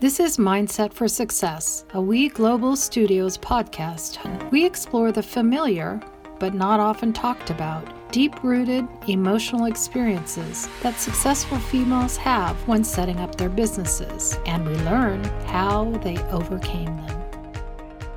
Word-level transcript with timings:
This 0.00 0.20
is 0.20 0.36
Mindset 0.36 0.92
for 0.92 1.08
Success, 1.08 1.84
a 1.92 2.00
We 2.00 2.28
Global 2.28 2.76
Studios 2.76 3.36
podcast. 3.36 4.52
We 4.52 4.64
explore 4.64 5.10
the 5.10 5.24
familiar, 5.24 6.00
but 6.38 6.54
not 6.54 6.78
often 6.78 7.12
talked 7.12 7.50
about, 7.50 8.12
deep 8.12 8.44
rooted 8.44 8.86
emotional 9.08 9.64
experiences 9.64 10.68
that 10.84 11.00
successful 11.00 11.58
females 11.58 12.16
have 12.16 12.54
when 12.68 12.84
setting 12.84 13.18
up 13.18 13.34
their 13.34 13.48
businesses, 13.48 14.38
and 14.46 14.64
we 14.64 14.76
learn 14.84 15.24
how 15.48 15.90
they 16.04 16.16
overcame 16.30 16.96
them. 16.96 17.20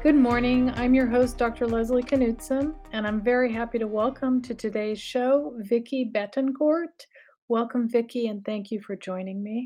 Good 0.04 0.14
morning. 0.14 0.70
I'm 0.76 0.94
your 0.94 1.08
host, 1.08 1.40
Dr. 1.40 1.66
Leslie 1.66 2.04
Knutson, 2.04 2.76
and 2.92 3.08
I'm 3.08 3.24
very 3.24 3.52
happy 3.52 3.80
to 3.80 3.88
welcome 3.88 4.40
to 4.44 4.54
today's 4.54 5.02
show 5.02 5.56
Vicki 5.58 6.12
Betancourt. 6.14 7.08
Welcome, 7.48 7.90
Vicki, 7.90 8.28
and 8.28 8.46
thank 8.46 8.70
you 8.70 8.80
for 8.82 8.96
joining 8.96 9.42
me. 9.42 9.66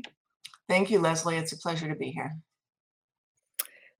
Thank 0.68 0.90
you, 0.90 0.98
Leslie. 0.98 1.36
It's 1.36 1.52
a 1.52 1.58
pleasure 1.58 1.88
to 1.88 1.94
be 1.94 2.10
here. 2.10 2.36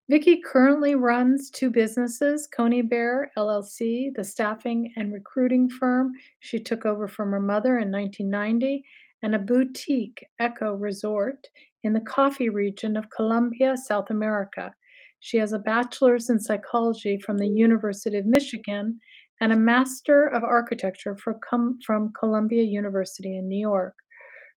Vicki 0.08 0.40
currently 0.40 0.94
runs 0.94 1.50
two 1.50 1.68
businesses, 1.68 2.48
Coney 2.54 2.82
Coneybeare 2.82 3.26
LLC, 3.36 4.14
the 4.14 4.22
staffing 4.22 4.92
and 4.96 5.12
recruiting 5.12 5.68
firm 5.68 6.12
she 6.38 6.60
took 6.60 6.86
over 6.86 7.08
from 7.08 7.32
her 7.32 7.40
mother 7.40 7.78
in 7.78 7.90
1990, 7.90 8.84
and 9.22 9.34
a 9.34 9.38
boutique 9.38 10.24
eco 10.40 10.74
resort 10.74 11.48
in 11.82 11.92
the 11.92 12.00
coffee 12.00 12.50
region 12.50 12.96
of 12.96 13.10
Colombia, 13.10 13.76
South 13.76 14.10
America. 14.10 14.72
She 15.18 15.38
has 15.38 15.52
a 15.52 15.58
bachelor's 15.58 16.30
in 16.30 16.38
psychology 16.38 17.18
from 17.18 17.38
the 17.38 17.48
University 17.48 18.18
of 18.18 18.26
Michigan 18.26 19.00
and 19.40 19.52
a 19.52 19.56
master 19.56 20.28
of 20.28 20.44
architecture 20.44 21.16
from 21.16 22.12
Columbia 22.18 22.62
University 22.62 23.36
in 23.36 23.48
New 23.48 23.58
York. 23.58 23.96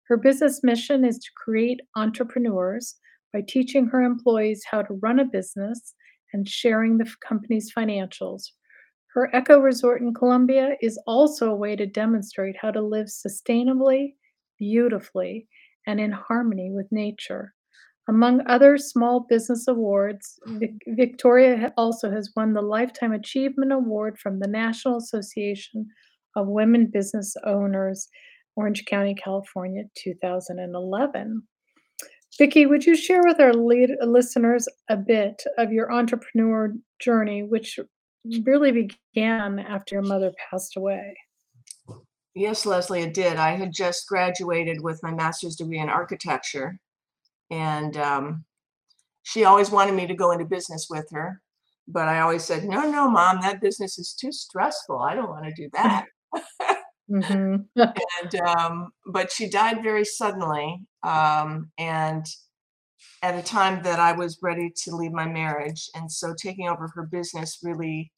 Her 0.10 0.18
business 0.18 0.64
mission 0.64 1.06
is 1.06 1.20
to 1.20 1.30
create 1.38 1.82
entrepreneurs 1.96 2.96
by 3.32 3.44
teaching 3.48 3.86
her 3.86 4.02
employees 4.02 4.64
how 4.70 4.82
to 4.82 4.96
run 4.96 5.20
a 5.20 5.26
business 5.26 5.94
and 6.34 6.50
sharing 6.50 6.98
the 6.98 7.14
company's 7.26 7.72
financials. 7.72 8.42
Her 9.14 9.30
eco 9.36 9.60
resort 9.60 10.02
in 10.02 10.16
Colombia 10.16 10.76
is 10.82 11.00
also 11.06 11.52
a 11.52 11.56
way 11.56 11.76
to 11.76 11.86
demonstrate 11.86 12.56
how 12.60 12.72
to 12.72 12.82
live 12.82 13.08
sustainably, 13.08 14.16
beautifully, 14.58 15.48
and 15.86 16.00
in 16.00 16.12
harmony 16.12 16.72
with 16.72 16.92
nature. 16.92 17.54
Among 18.08 18.42
other 18.48 18.80
small 18.80 19.28
business 19.30 19.68
awards, 19.68 20.40
Vic- 20.48 20.72
Victoria 20.88 21.72
also 21.78 22.10
has 22.10 22.32
won 22.36 22.54
the 22.54 22.62
Lifetime 22.64 23.14
Achievement 23.14 23.72
Award 23.72 24.18
from 24.18 24.40
the 24.40 24.48
National 24.48 24.98
Association 24.98 25.88
of 26.36 26.48
Women 26.48 26.88
Business 26.88 27.36
Owners 27.46 28.10
Orange 28.60 28.84
County, 28.84 29.16
California, 29.16 29.84
2011. 29.96 31.44
Vicki, 32.38 32.66
would 32.66 32.86
you 32.86 32.94
share 32.94 33.22
with 33.24 33.40
our 33.40 33.54
lead, 33.54 33.92
listeners 34.02 34.68
a 34.90 34.98
bit 34.98 35.42
of 35.58 35.72
your 35.72 35.94
entrepreneur 35.94 36.74
journey, 37.00 37.44
which 37.44 37.80
really 38.44 38.72
began 38.74 39.60
after 39.60 39.96
your 39.96 40.04
mother 40.04 40.34
passed 40.50 40.76
away? 40.76 41.16
Yes, 42.36 42.66
Leslie, 42.66 43.04
it 43.04 43.14
did. 43.14 43.38
I 43.38 43.56
had 43.56 43.72
just 43.72 44.08
graduated 44.08 44.82
with 44.82 45.02
my 45.04 45.14
master's 45.14 45.56
degree 45.56 45.80
in 45.80 45.88
architecture, 45.88 46.80
and 47.50 47.96
um, 47.96 48.44
she 49.24 49.46
always 49.46 49.72
wanted 49.72 49.96
me 49.96 50.06
to 50.06 50.14
go 50.14 50.32
into 50.32 50.44
business 50.44 50.88
with 50.90 51.08
her. 51.12 51.42
But 51.88 52.10
I 52.10 52.20
always 52.20 52.44
said, 52.44 52.66
no, 52.66 52.92
no, 52.92 53.10
mom, 53.10 53.40
that 53.40 53.62
business 53.62 53.98
is 53.98 54.14
too 54.14 54.34
stressful. 54.34 55.00
I 55.00 55.16
don't 55.16 55.30
want 55.30 55.46
to 55.46 55.54
do 55.54 55.70
that. 55.74 56.06
Mm-hmm. 57.10 57.82
and 58.22 58.36
um, 58.42 58.92
but 59.08 59.32
she 59.32 59.50
died 59.50 59.82
very 59.82 60.06
suddenly, 60.06 60.82
um, 61.04 61.72
and 61.78 62.26
at 63.24 63.36
a 63.36 63.42
time 63.42 63.82
that 63.84 64.00
I 64.00 64.12
was 64.12 64.40
ready 64.42 64.72
to 64.84 64.96
leave 64.96 65.12
my 65.12 65.28
marriage, 65.28 65.90
and 65.96 66.12
so 66.12 66.34
taking 66.40 66.68
over 66.68 66.88
her 66.94 67.08
business 67.12 67.60
really 67.64 68.12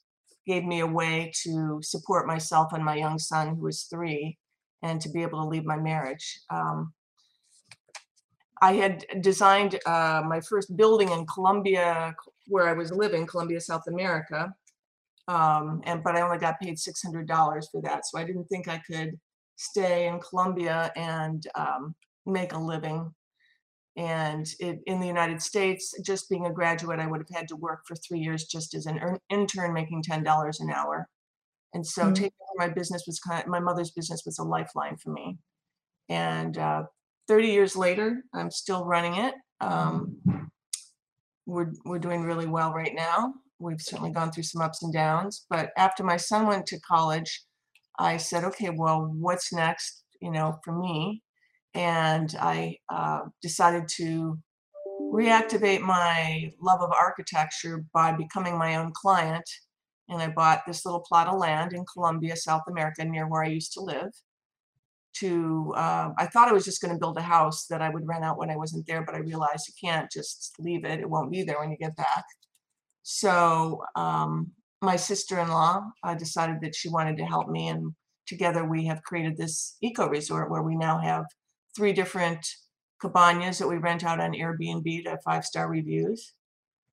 gave 0.46 0.66
me 0.66 0.80
a 0.80 0.88
way 0.88 1.32
to 1.44 1.80
support 1.82 2.28
myself 2.28 2.74
and 2.74 2.84
my 2.84 2.96
young 2.96 3.20
son, 3.20 3.56
who 3.56 3.64
was 3.64 3.84
three, 3.84 4.38
and 4.84 5.00
to 5.02 5.10
be 5.10 5.22
able 5.22 5.42
to 5.42 5.48
leave 5.48 5.66
my 5.66 5.78
marriage. 5.78 6.40
Um, 6.50 6.94
I 8.62 8.74
had 8.74 9.06
designed 9.22 9.80
uh, 9.86 10.22
my 10.28 10.40
first 10.42 10.76
building 10.78 11.10
in 11.10 11.26
Colombia, 11.26 12.14
where 12.48 12.68
I 12.68 12.74
was 12.74 12.92
living, 12.92 13.26
Colombia, 13.26 13.60
South 13.60 13.88
America, 13.88 14.54
um, 15.28 15.82
and 15.86 16.04
but 16.04 16.16
I 16.16 16.22
only 16.22 16.38
got 16.38 16.60
paid 16.60 16.80
six 16.80 17.02
hundred 17.02 17.28
dollars 17.28 17.70
for 17.72 17.82
that, 17.82 18.06
so 18.06 18.18
I 18.18 18.24
didn't 18.24 18.46
think 18.46 18.68
I 18.68 18.82
could 18.90 19.20
stay 19.56 20.08
in 20.08 20.20
Colombia 20.20 20.92
and 20.96 21.46
um, 21.56 21.96
make 22.26 22.54
a 22.54 22.58
living. 22.58 23.14
And 23.98 24.48
it, 24.60 24.80
in 24.86 25.00
the 25.00 25.08
United 25.08 25.42
States, 25.42 25.94
just 26.04 26.30
being 26.30 26.46
a 26.46 26.54
graduate, 26.54 27.00
I 27.00 27.08
would 27.08 27.20
have 27.20 27.38
had 27.38 27.48
to 27.50 27.58
work 27.58 27.82
for 27.86 27.96
three 27.96 28.20
years 28.20 28.46
just 28.46 28.74
as 28.74 28.86
an 28.86 29.00
intern, 29.30 29.74
making 29.74 30.04
ten 30.04 30.24
dollars 30.24 30.60
an 30.60 30.72
hour. 30.72 31.08
And 31.74 31.86
so, 31.86 32.04
mm-hmm. 32.04 32.14
taking 32.14 32.32
over 32.50 32.68
my 32.68 32.74
business 32.74 33.04
was 33.06 33.20
kind 33.20 33.42
of 33.42 33.48
my 33.48 33.60
mother's 33.60 33.92
business 33.92 34.24
was 34.26 34.40
a 34.40 34.44
lifeline 34.44 34.98
for 34.98 35.12
me. 35.12 35.38
And 36.10 36.58
uh, 36.58 36.84
30 37.28 37.48
years 37.48 37.76
later, 37.76 38.24
I'm 38.34 38.52
still 38.52 38.84
running 38.84 39.16
it. 39.16 39.36
Um, 39.62 40.18
we're 41.46 41.72
we're 41.86 42.00
doing 42.00 42.24
really 42.24 42.48
well 42.48 42.74
right 42.74 42.94
now 42.94 43.34
we've 43.62 43.82
certainly 43.82 44.12
gone 44.12 44.32
through 44.32 44.44
some 44.44 44.62
ups 44.62 44.84
and 44.84 44.94
downs. 44.94 45.46
But 45.50 45.72
after 45.78 46.04
my 46.04 46.18
son 46.18 46.48
went 46.48 46.66
to 46.68 46.80
college, 46.80 47.44
I 48.00 48.18
said, 48.18 48.44
okay, 48.46 48.70
well, 48.70 49.12
what's 49.16 49.54
next, 49.54 50.04
you 50.22 50.32
know, 50.32 50.60
for 50.64 50.78
me? 50.78 51.22
And 51.74 52.36
I 52.40 52.78
uh, 52.90 53.22
decided 53.42 53.88
to 53.98 54.38
reactivate 55.02 55.82
my 55.82 56.52
love 56.62 56.82
of 56.82 56.92
architecture 56.92 57.86
by 57.94 58.12
becoming 58.12 58.58
my 58.58 58.76
own 58.76 58.92
client. 58.94 59.50
And 60.10 60.22
I 60.22 60.30
bought 60.30 60.64
this 60.68 60.86
little 60.86 61.02
plot 61.02 61.28
of 61.28 61.40
land 61.40 61.74
in 61.74 61.86
Colombia, 61.92 62.36
South 62.36 62.64
America, 62.68 63.06
near 63.06 63.28
where 63.28 63.44
I 63.44 63.48
used 63.48 63.74
to 63.74 63.82
live. 63.82 64.12
To 65.16 65.74
uh, 65.76 66.12
I 66.18 66.26
thought 66.28 66.48
I 66.48 66.54
was 66.54 66.66
just 66.66 66.82
going 66.82 66.94
to 66.94 67.00
build 67.00 67.18
a 67.18 67.22
house 67.22 67.68
that 67.68 67.82
I 67.82 67.90
would 67.90 68.08
rent 68.08 68.24
out 68.24 68.38
when 68.38 68.50
I 68.50 68.56
wasn't 68.56 68.88
there, 68.88 69.04
but 69.04 69.14
I 69.14 69.20
realized 69.20 69.68
you 69.68 69.90
can't 69.90 70.10
just 70.10 70.56
leave 70.58 70.86
it; 70.86 71.02
it 71.02 71.10
won't 71.10 71.32
be 71.32 71.44
there 71.44 71.60
when 71.60 71.70
you 71.70 71.78
get 71.78 71.98
back. 71.98 72.24
So 73.04 73.84
um, 73.96 74.52
my 74.82 74.96
sister-in-law 74.96 75.92
uh, 76.04 76.16
decided 76.16 76.62
that 76.62 76.76
she 76.76 76.90
wanted 76.90 77.18
to 77.18 77.26
help 77.26 77.50
me, 77.50 77.68
and 77.70 77.94
together 78.28 78.64
we 78.64 78.86
have 78.86 79.04
created 79.04 79.38
this 79.38 79.78
eco 79.82 80.08
resort 80.08 80.50
where 80.50 80.64
we 80.64 80.76
now 80.76 81.00
have 81.00 81.26
three 81.76 81.94
different 81.94 82.46
cabanas 83.00 83.58
that 83.58 83.68
we 83.68 83.78
rent 83.78 84.04
out 84.04 84.20
on 84.20 84.34
Airbnb 84.34 85.04
to 85.06 85.18
five-star 85.26 85.68
reviews, 85.70 86.34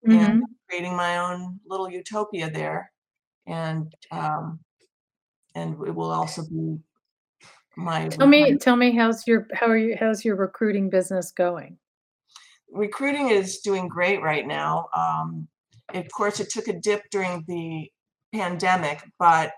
mm-hmm. 0.07 0.19
and 0.19 0.43
creating 0.69 0.97
my 0.97 1.19
own 1.19 1.59
little 1.67 1.91
utopia 1.91 2.51
there, 2.51 2.91
and 3.47 3.93
um, 4.13 4.61
and 5.55 5.75
it 5.87 5.95
will 5.95 6.11
also 6.11 6.43
be 6.43 6.79
my. 7.77 8.09
Tell 8.09 8.27
me, 8.27 8.53
my, 8.53 8.57
tell 8.57 8.77
me, 8.77 8.95
how's 8.95 9.27
your 9.27 9.47
how 9.53 9.67
are 9.67 9.77
you? 9.77 9.97
How's 9.99 10.25
your 10.25 10.37
recruiting 10.37 10.89
business 10.91 11.33
going? 11.33 11.79
Recruiting 12.73 13.31
is 13.31 13.59
doing 13.59 13.89
great 13.89 14.23
right 14.23 14.47
now. 14.47 14.89
Um, 14.97 15.49
of 15.99 16.11
course, 16.13 16.41
it 16.41 16.51
took 16.51 16.69
a 16.69 16.79
dip 16.79 17.03
during 17.11 17.45
the 17.47 17.91
pandemic, 18.33 19.03
but 19.19 19.53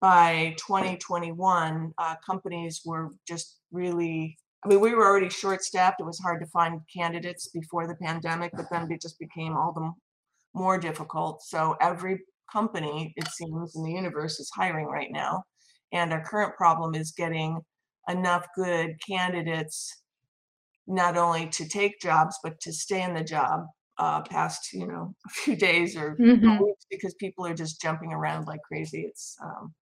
by 0.00 0.54
2021, 0.58 1.92
uh, 1.98 2.14
companies 2.24 2.80
were 2.84 3.10
just 3.28 3.58
really, 3.70 4.38
I 4.64 4.68
mean, 4.68 4.80
we 4.80 4.94
were 4.94 5.06
already 5.06 5.28
short 5.28 5.62
staffed. 5.62 6.00
It 6.00 6.06
was 6.06 6.18
hard 6.18 6.40
to 6.40 6.46
find 6.46 6.80
candidates 6.94 7.48
before 7.48 7.86
the 7.86 7.96
pandemic, 7.96 8.52
but 8.54 8.70
then 8.70 8.90
it 8.90 9.02
just 9.02 9.18
became 9.18 9.56
all 9.56 9.72
the 9.72 9.92
more 10.58 10.78
difficult. 10.78 11.42
So 11.42 11.76
every 11.80 12.20
company, 12.50 13.12
it 13.16 13.28
seems, 13.28 13.76
in 13.76 13.84
the 13.84 13.92
universe 13.92 14.40
is 14.40 14.50
hiring 14.54 14.86
right 14.86 15.10
now. 15.12 15.44
And 15.92 16.12
our 16.12 16.24
current 16.24 16.56
problem 16.56 16.94
is 16.94 17.12
getting 17.12 17.60
enough 18.08 18.46
good 18.56 18.96
candidates 19.06 20.02
not 20.86 21.16
only 21.16 21.46
to 21.48 21.68
take 21.68 22.00
jobs, 22.00 22.38
but 22.42 22.58
to 22.60 22.72
stay 22.72 23.02
in 23.02 23.14
the 23.14 23.22
job 23.22 23.66
uh, 24.00 24.22
past 24.22 24.72
you 24.72 24.86
know 24.86 25.14
a 25.26 25.28
few 25.30 25.54
days 25.54 25.96
or 25.96 26.16
mm-hmm. 26.16 26.64
weeks 26.64 26.86
because 26.90 27.14
people 27.14 27.46
are 27.46 27.54
just 27.54 27.80
jumping 27.80 28.12
around 28.12 28.46
like 28.46 28.60
crazy. 28.62 29.02
It's 29.02 29.36
um, 29.44 29.74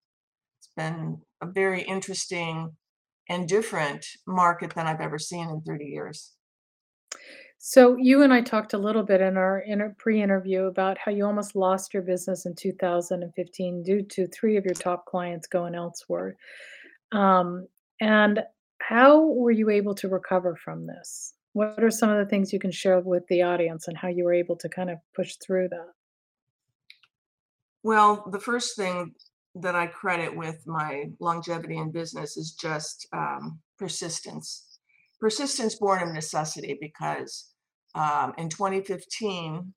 it's 0.58 0.70
been 0.76 1.18
a 1.40 1.46
very 1.46 1.82
interesting 1.82 2.76
and 3.30 3.48
different 3.48 4.04
market 4.26 4.74
than 4.74 4.86
I've 4.86 5.00
ever 5.00 5.18
seen 5.18 5.48
in 5.48 5.60
30 5.60 5.84
years. 5.84 6.32
So 7.58 7.96
you 7.96 8.22
and 8.22 8.32
I 8.32 8.40
talked 8.40 8.72
a 8.72 8.78
little 8.78 9.02
bit 9.02 9.20
in 9.20 9.36
our 9.36 9.58
inter- 9.60 9.94
pre-interview 9.98 10.64
about 10.64 10.96
how 10.96 11.10
you 11.10 11.26
almost 11.26 11.56
lost 11.56 11.92
your 11.92 12.02
business 12.02 12.46
in 12.46 12.54
2015 12.54 13.82
due 13.82 14.02
to 14.02 14.26
three 14.28 14.56
of 14.56 14.64
your 14.64 14.74
top 14.74 15.04
clients 15.06 15.46
going 15.46 15.74
elsewhere. 15.74 16.36
Um, 17.12 17.66
and 18.00 18.42
how 18.80 19.26
were 19.26 19.50
you 19.50 19.70
able 19.70 19.94
to 19.96 20.08
recover 20.08 20.56
from 20.56 20.86
this? 20.86 21.34
What 21.58 21.82
are 21.82 21.90
some 21.90 22.08
of 22.08 22.18
the 22.18 22.30
things 22.30 22.52
you 22.52 22.60
can 22.60 22.70
share 22.70 23.00
with 23.00 23.26
the 23.26 23.42
audience 23.42 23.88
and 23.88 23.98
how 23.98 24.06
you 24.06 24.22
were 24.22 24.32
able 24.32 24.54
to 24.58 24.68
kind 24.68 24.90
of 24.90 24.98
push 25.12 25.34
through 25.44 25.70
that? 25.70 25.88
Well, 27.82 28.28
the 28.30 28.38
first 28.38 28.76
thing 28.76 29.12
that 29.56 29.74
I 29.74 29.88
credit 29.88 30.36
with 30.36 30.64
my 30.68 31.06
longevity 31.18 31.76
in 31.76 31.90
business 31.90 32.36
is 32.36 32.52
just 32.52 33.08
um, 33.12 33.58
persistence. 33.76 34.78
Persistence 35.18 35.74
born 35.74 36.00
of 36.00 36.14
necessity 36.14 36.78
because 36.80 37.50
um, 37.96 38.34
in 38.38 38.48
2015, 38.48 39.74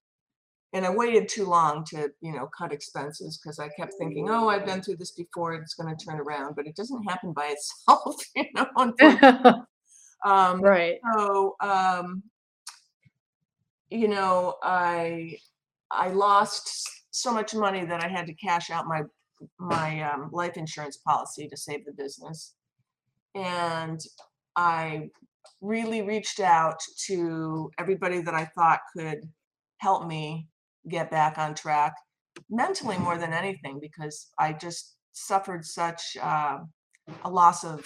and 0.74 0.86
I 0.86 0.90
waited 0.92 1.30
too 1.30 1.48
long 1.48 1.84
to, 1.86 2.12
you 2.22 2.32
know, 2.32 2.48
cut 2.56 2.72
expenses 2.72 3.40
because 3.42 3.58
I 3.58 3.70
kept 3.70 3.96
thinking, 3.98 4.30
oh, 4.30 4.50
I've 4.50 4.68
been 4.68 4.84
through 4.84 4.98
this 4.98 5.14
before, 5.14 5.56
it's 5.56 5.74
going 5.74 5.98
to 5.98 6.06
turn 6.06 6.20
around, 6.20 6.56
but 6.56 6.68
it 6.68 6.76
doesn't 6.76 7.10
happen 7.10 7.34
by 7.34 7.46
itself, 7.56 8.22
you 8.36 8.46
know. 8.54 9.66
Um, 10.24 10.62
Right. 10.62 11.00
so, 11.14 11.56
um, 11.62 12.24
you 13.90 14.08
know, 14.08 14.56
I 14.64 15.38
I 15.90 16.10
lost 16.10 16.90
so 17.12 17.34
much 17.34 17.54
money 17.54 17.86
that 17.86 18.04
I 18.04 18.08
had 18.08 18.28
to 18.28 18.34
cash 18.36 18.70
out 18.70 18.88
my 18.88 19.02
my 19.60 20.02
um, 20.04 20.30
life 20.32 20.56
insurance 20.58 20.98
policy 20.98 21.48
to 21.48 21.58
save 21.58 21.86
the 21.86 21.94
business, 21.94 22.54
and 23.36 24.00
I 24.56 25.10
really 25.60 26.02
reached 26.02 26.40
out 26.40 26.80
to 27.08 27.72
everybody 27.78 28.22
that 28.22 28.34
I 28.34 28.46
thought 28.46 28.82
could 28.96 29.28
help 29.78 30.08
me 30.08 30.48
get 30.88 31.12
back 31.12 31.38
on 31.38 31.56
track, 31.56 31.94
mentally 32.50 32.98
more 32.98 33.18
than 33.18 33.34
anything, 33.34 33.80
because 33.80 34.30
I 34.40 34.54
just 34.54 34.96
suffered 35.14 35.66
such 35.66 36.18
uh, 36.22 36.60
a 37.24 37.30
loss 37.30 37.64
of 37.64 37.86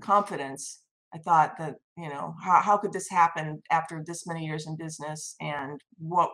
confidence. 0.00 0.82
I 1.16 1.20
thought 1.20 1.58
that, 1.58 1.76
you 1.96 2.08
know, 2.10 2.34
how, 2.42 2.60
how 2.60 2.76
could 2.76 2.92
this 2.92 3.08
happen 3.10 3.62
after 3.70 4.04
this 4.06 4.26
many 4.26 4.44
years 4.44 4.66
in 4.66 4.76
business? 4.76 5.36
And 5.40 5.80
what, 5.98 6.30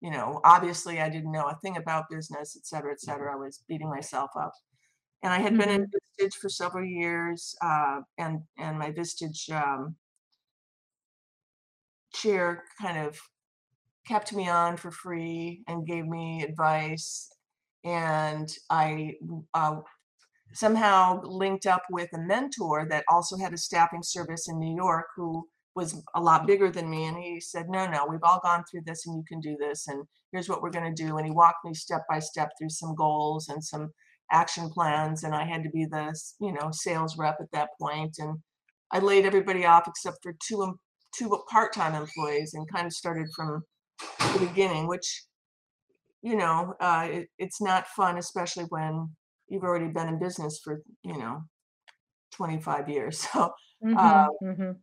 you 0.00 0.10
know, 0.10 0.40
obviously 0.44 1.00
I 1.00 1.08
didn't 1.08 1.32
know 1.32 1.48
a 1.48 1.58
thing 1.62 1.76
about 1.78 2.10
business, 2.10 2.56
et 2.56 2.66
cetera, 2.66 2.92
et 2.92 3.00
cetera. 3.00 3.32
I 3.32 3.36
was 3.36 3.64
beating 3.68 3.90
myself 3.90 4.30
up. 4.38 4.52
And 5.22 5.32
I 5.32 5.38
had 5.40 5.56
been 5.58 5.70
in 5.70 5.82
Mhm. 5.82 5.92
Vistage 5.92 6.34
for 6.34 6.48
several 6.48 6.84
years, 6.84 7.56
uh, 7.62 8.02
and 8.18 8.34
and 8.56 8.78
my 8.78 8.92
Vistage 8.92 9.50
um, 9.50 9.96
chair 12.14 12.64
kind 12.80 12.98
of 12.98 13.18
kept 14.06 14.32
me 14.32 14.48
on 14.48 14.76
for 14.76 14.90
free 14.90 15.62
and 15.68 15.86
gave 15.86 16.06
me 16.06 16.42
advice. 16.42 17.30
And 17.84 18.48
I 18.70 19.16
uh, 19.54 19.80
somehow 20.52 21.20
linked 21.22 21.66
up 21.66 21.82
with 21.90 22.08
a 22.12 22.18
mentor 22.18 22.86
that 22.88 23.04
also 23.08 23.36
had 23.36 23.52
a 23.52 23.58
staffing 23.58 24.02
service 24.02 24.48
in 24.48 24.58
New 24.58 24.74
York 24.74 25.06
who 25.16 25.46
was 25.74 26.02
a 26.14 26.20
lot 26.20 26.46
bigger 26.46 26.70
than 26.70 26.90
me. 26.90 27.06
And 27.06 27.16
he 27.16 27.40
said, 27.40 27.68
No, 27.68 27.86
no, 27.86 28.06
we've 28.08 28.22
all 28.22 28.40
gone 28.42 28.64
through 28.68 28.82
this 28.84 29.06
and 29.06 29.16
you 29.16 29.24
can 29.26 29.40
do 29.40 29.56
this. 29.58 29.86
And 29.88 30.04
here's 30.32 30.48
what 30.48 30.60
we're 30.60 30.70
going 30.70 30.92
to 30.92 31.02
do. 31.02 31.16
And 31.16 31.26
he 31.26 31.32
walked 31.32 31.64
me 31.64 31.72
step 31.74 32.02
by 32.08 32.18
step 32.18 32.50
through 32.58 32.70
some 32.70 32.94
goals 32.94 33.48
and 33.48 33.62
some 33.62 33.90
action 34.30 34.68
plans. 34.70 35.22
And 35.22 35.34
I 35.34 35.44
had 35.44 35.62
to 35.62 35.70
be 35.70 35.86
the, 35.86 36.18
you 36.40 36.52
know, 36.52 36.70
sales 36.72 37.16
rep 37.16 37.36
at 37.40 37.52
that 37.52 37.70
point. 37.80 38.16
And 38.18 38.38
I 38.90 38.98
laid 38.98 39.24
everybody 39.24 39.64
off 39.64 39.86
except 39.86 40.18
for 40.22 40.34
two, 40.46 40.78
two 41.16 41.38
part-time 41.48 41.94
employees 41.94 42.54
and 42.54 42.70
kind 42.70 42.86
of 42.86 42.92
started 42.92 43.28
from 43.36 43.62
the 44.32 44.46
beginning, 44.46 44.88
which, 44.88 45.24
you 46.22 46.36
know, 46.36 46.74
uh, 46.80 47.06
it, 47.10 47.28
it's 47.38 47.60
not 47.60 47.86
fun, 47.86 48.18
especially 48.18 48.64
when 48.64 49.10
you've 49.48 49.64
already 49.64 49.88
been 49.88 50.08
in 50.08 50.18
business 50.18 50.60
for, 50.62 50.82
you 51.02 51.18
know, 51.18 51.42
25 52.32 52.88
years. 52.88 53.26
So 53.34 53.52
uh, 53.94 54.26
Mhm, 54.26 54.36
mhm. 54.40 54.82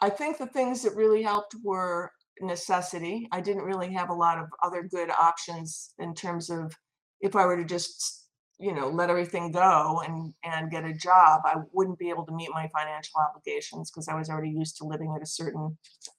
I 0.00 0.10
think 0.10 0.38
the 0.38 0.46
things 0.46 0.82
that 0.82 0.96
really 0.96 1.22
helped 1.22 1.54
were 1.62 2.10
necessity. 2.40 3.28
I 3.32 3.40
didn't 3.40 3.64
really 3.64 3.92
have 3.92 4.08
a 4.08 4.14
lot 4.14 4.38
of 4.38 4.48
other 4.62 4.82
good 4.82 5.10
options 5.10 5.92
in 5.98 6.14
terms 6.14 6.48
of 6.50 6.74
if 7.20 7.36
I 7.36 7.44
were 7.44 7.56
to 7.56 7.64
just, 7.64 8.28
you 8.58 8.72
know, 8.74 8.88
let 8.88 9.10
everything 9.10 9.52
go 9.52 10.00
and 10.06 10.32
and 10.42 10.70
get 10.70 10.84
a 10.84 10.94
job, 10.94 11.42
I 11.44 11.56
wouldn't 11.72 11.98
be 11.98 12.08
able 12.08 12.24
to 12.26 12.32
meet 12.32 12.50
my 12.52 12.68
financial 12.68 13.20
obligations 13.20 13.90
because 13.90 14.08
I 14.08 14.14
was 14.14 14.30
already 14.30 14.50
used 14.50 14.76
to 14.78 14.84
living 14.84 15.12
at 15.14 15.22
a 15.22 15.26
certain 15.26 15.76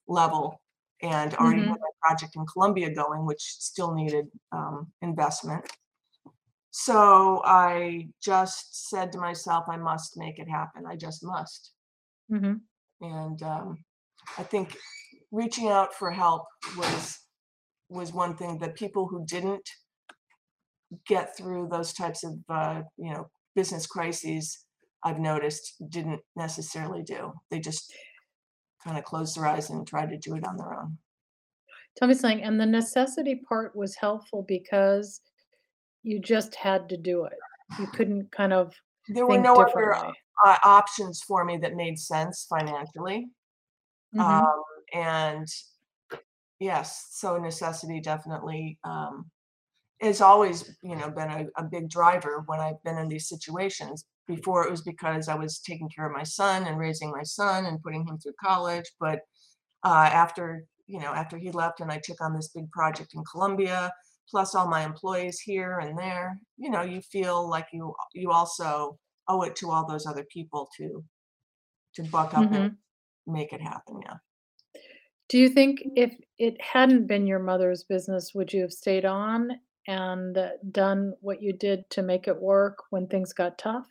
level 0.07 0.61
and 1.01 1.33
already 1.35 1.61
had 1.63 1.69
Mhm. 1.69 1.79
my 1.79 1.89
project 2.01 2.35
in 2.35 2.45
Colombia 2.45 2.93
going, 2.93 3.25
which 3.25 3.41
still 3.41 3.93
needed 3.95 4.27
um, 4.51 4.91
investment. 5.01 5.65
So 6.71 7.41
I 7.43 8.07
just 8.23 8.89
said 8.89 9.11
to 9.11 9.19
myself, 9.19 9.65
I 9.69 9.77
must 9.77 10.17
make 10.17 10.39
it 10.39 10.49
happen. 10.49 10.85
I 10.87 10.95
just 10.95 11.23
must. 11.23 11.73
Mhm. 12.31 12.61
And 13.01 13.43
um, 13.43 13.83
I 14.37 14.43
think 14.43 14.77
reaching 15.31 15.67
out 15.67 15.93
for 15.93 16.11
help 16.11 16.45
was 16.77 17.19
was 17.89 18.13
one 18.13 18.37
thing 18.37 18.57
that 18.59 18.75
people 18.75 19.07
who 19.07 19.25
didn't 19.25 19.69
get 21.05 21.35
through 21.35 21.67
those 21.67 21.93
types 21.93 22.23
of 22.23 22.39
uh, 22.47 22.81
you 22.97 23.11
know 23.11 23.29
business 23.53 23.85
crises 23.85 24.65
I've 25.03 25.19
noticed 25.19 25.75
didn't 25.89 26.21
necessarily 26.37 27.03
do. 27.03 27.33
They 27.49 27.59
just 27.59 27.93
kind 28.83 28.97
of 28.97 29.03
closed 29.03 29.35
their 29.35 29.47
eyes 29.47 29.69
and 29.69 29.85
tried 29.85 30.09
to 30.09 30.17
do 30.17 30.35
it 30.35 30.45
on 30.47 30.57
their 30.57 30.73
own. 30.79 30.97
Tell 31.97 32.07
me 32.07 32.13
something, 32.13 32.43
and 32.43 32.59
the 32.59 32.65
necessity 32.65 33.35
part 33.35 33.75
was 33.75 33.95
helpful 33.95 34.45
because 34.47 35.19
you 36.03 36.19
just 36.19 36.55
had 36.55 36.89
to 36.89 36.97
do 36.97 37.25
it. 37.25 37.37
You 37.79 37.87
couldn't 37.87 38.31
kind 38.31 38.53
of 38.53 38.73
There 39.07 39.25
were 39.25 39.39
no 39.39 39.55
other 39.55 39.93
uh, 39.93 40.57
options 40.63 41.21
for 41.21 41.45
me 41.45 41.57
that 41.57 41.75
made 41.75 41.99
sense 41.99 42.45
financially. 42.49 43.29
Mhm. 44.15 44.21
Um, 44.21 44.63
and 44.93 45.47
yes, 46.59 47.07
so 47.11 47.37
necessity 47.37 48.01
definitely 48.01 48.77
um, 48.83 49.31
has 50.01 50.21
always, 50.21 50.75
you 50.81 50.95
know, 50.95 51.09
been 51.09 51.29
a, 51.29 51.45
a 51.57 51.63
big 51.63 51.89
driver 51.89 52.43
when 52.45 52.59
I've 52.59 52.81
been 52.83 52.97
in 52.97 53.07
these 53.07 53.29
situations. 53.29 54.05
Before 54.27 54.65
it 54.65 54.71
was 54.71 54.81
because 54.81 55.27
I 55.27 55.35
was 55.35 55.59
taking 55.59 55.89
care 55.89 56.05
of 56.05 56.13
my 56.13 56.23
son 56.23 56.65
and 56.65 56.77
raising 56.77 57.11
my 57.11 57.23
son 57.23 57.65
and 57.65 57.81
putting 57.81 58.07
him 58.07 58.17
through 58.17 58.33
college. 58.41 58.85
But 58.99 59.19
uh, 59.83 60.09
after, 60.11 60.65
you 60.87 60.99
know, 60.99 61.13
after 61.13 61.37
he 61.37 61.51
left 61.51 61.81
and 61.81 61.91
I 61.91 61.99
took 62.01 62.21
on 62.21 62.33
this 62.33 62.49
big 62.49 62.69
project 62.71 63.13
in 63.13 63.23
Colombia, 63.29 63.91
plus 64.31 64.55
all 64.55 64.67
my 64.69 64.83
employees 64.85 65.39
here 65.41 65.79
and 65.79 65.97
there, 65.99 66.39
you 66.57 66.71
know, 66.71 66.83
you 66.83 67.01
feel 67.01 67.49
like 67.49 67.67
you 67.73 67.95
you 68.13 68.31
also 68.31 68.99
owe 69.29 69.43
it 69.43 69.55
to 69.57 69.71
all 69.71 69.87
those 69.87 70.07
other 70.07 70.25
people 70.31 70.69
to 70.77 71.05
to 71.95 72.03
buck 72.05 72.33
up 72.35 72.53
and 72.53 72.67
Mhm. 72.67 72.77
make 73.27 73.53
it 73.53 73.61
happen. 73.61 74.01
Yeah. 74.03 74.17
Do 75.29 75.39
you 75.39 75.49
think 75.49 75.81
if 75.95 76.15
it 76.37 76.61
hadn't 76.61 77.07
been 77.07 77.25
your 77.25 77.39
mother's 77.39 77.83
business, 77.83 78.35
would 78.35 78.53
you 78.53 78.61
have 78.61 78.71
stayed 78.73 79.03
on 79.05 79.59
and 79.87 80.37
done 80.69 81.15
what 81.21 81.41
you 81.41 81.53
did 81.53 81.89
to 81.91 82.03
make 82.03 82.27
it 82.27 82.39
work 82.39 82.83
when 82.91 83.07
things 83.07 83.33
got 83.33 83.57
tough? 83.57 83.89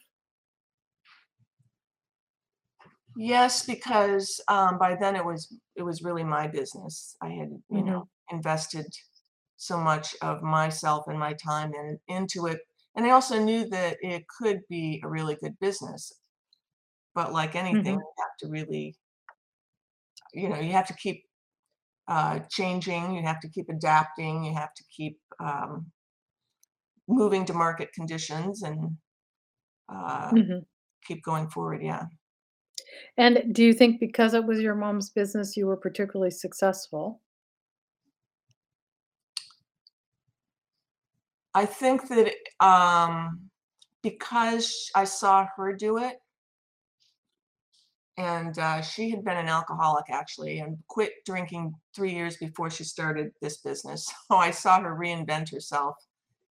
Yes, 3.16 3.66
because 3.66 4.40
um, 4.48 4.78
by 4.78 4.94
then 4.94 5.16
it 5.16 5.24
was 5.24 5.52
it 5.76 5.82
was 5.82 6.02
really 6.02 6.24
my 6.24 6.46
business. 6.46 7.16
I 7.20 7.30
had, 7.30 7.50
you 7.68 7.84
know, 7.84 8.04
Mhm. 8.04 8.08
invested 8.30 8.86
so 9.60 9.78
much 9.78 10.16
of 10.22 10.42
myself 10.42 11.04
and 11.06 11.18
my 11.18 11.34
time 11.34 11.74
in, 11.74 12.00
into 12.08 12.46
it. 12.46 12.60
And 12.96 13.04
I 13.06 13.10
also 13.10 13.38
knew 13.38 13.68
that 13.68 13.98
it 14.00 14.24
could 14.28 14.62
be 14.70 15.02
a 15.04 15.08
really 15.08 15.36
good 15.36 15.58
business. 15.60 16.12
But 17.14 17.32
like 17.32 17.54
anything, 17.54 17.92
Mhm. 17.92 18.00
you 18.00 18.12
have 18.18 18.36
to 18.40 18.48
really, 18.48 18.96
you 20.32 20.48
know, 20.48 20.58
you 20.58 20.72
have 20.72 20.86
to 20.86 20.94
keep 20.94 21.24
uh, 22.08 22.40
changing, 22.50 23.14
you 23.14 23.22
have 23.22 23.40
to 23.40 23.48
keep 23.50 23.68
adapting, 23.70 24.44
you 24.44 24.54
have 24.54 24.74
to 24.74 24.84
keep 24.96 25.18
um, 25.40 25.92
moving 27.08 27.44
to 27.46 27.52
market 27.52 27.92
conditions 27.92 28.62
and 28.62 28.96
uh, 29.88 30.32
Mhm. 30.32 30.64
keep 31.06 31.22
going 31.24 31.48
forward. 31.50 31.82
Yeah. 31.82 32.06
And 33.16 33.54
do 33.54 33.64
you 33.64 33.72
think 33.72 34.00
because 34.00 34.34
it 34.34 34.44
was 34.44 34.60
your 34.60 34.74
mom's 34.74 35.10
business, 35.10 35.56
you 35.56 35.66
were 35.66 35.76
particularly 35.76 36.30
successful? 36.32 37.20
I 41.54 41.66
think 41.66 42.08
that 42.08 42.32
um, 42.64 43.50
because 44.02 44.90
I 44.94 45.04
saw 45.04 45.46
her 45.56 45.72
do 45.72 45.98
it, 45.98 46.18
and 48.16 48.58
uh, 48.58 48.82
she 48.82 49.10
had 49.10 49.24
been 49.24 49.36
an 49.36 49.48
alcoholic 49.48 50.04
actually 50.10 50.58
and 50.58 50.78
quit 50.88 51.12
drinking 51.24 51.74
three 51.94 52.12
years 52.12 52.36
before 52.36 52.70
she 52.70 52.84
started 52.84 53.32
this 53.40 53.58
business. 53.58 54.12
So 54.30 54.36
I 54.36 54.50
saw 54.50 54.80
her 54.80 54.94
reinvent 54.94 55.50
herself 55.52 55.96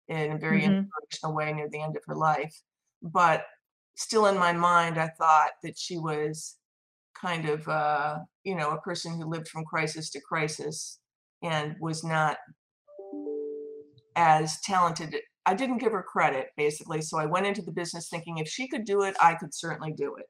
in 0.08 0.32
a 0.32 0.38
very 0.38 0.62
Mhm. 0.62 0.66
inspirational 0.66 1.34
way 1.36 1.52
near 1.52 1.68
the 1.68 1.80
end 1.82 1.96
of 1.96 2.04
her 2.06 2.14
life. 2.14 2.54
But 3.02 3.46
still 3.96 4.26
in 4.26 4.38
my 4.38 4.52
mind, 4.52 4.98
I 4.98 5.08
thought 5.08 5.52
that 5.62 5.76
she 5.78 5.98
was 5.98 6.56
kind 7.14 7.48
of, 7.48 7.66
uh, 7.68 8.18
you 8.44 8.54
know, 8.54 8.70
a 8.70 8.80
person 8.80 9.18
who 9.20 9.26
lived 9.26 9.48
from 9.48 9.64
crisis 9.64 10.10
to 10.10 10.20
crisis 10.20 11.00
and 11.42 11.76
was 11.80 12.04
not 12.04 12.38
as 14.16 14.60
talented. 14.62 15.16
I 15.44 15.54
didn't 15.54 15.78
give 15.78 15.92
her 15.92 16.02
credit, 16.02 16.48
basically. 16.56 17.02
So 17.02 17.18
I 17.18 17.26
went 17.26 17.46
into 17.46 17.62
the 17.62 17.72
business 17.72 18.08
thinking 18.08 18.38
if 18.38 18.48
she 18.48 18.66
could 18.68 18.84
do 18.84 19.02
it, 19.02 19.16
I 19.22 19.34
could 19.34 19.54
certainly 19.54 19.92
do 19.92 20.16
it. 20.16 20.26